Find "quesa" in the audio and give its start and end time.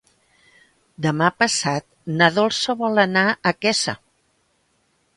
3.63-3.99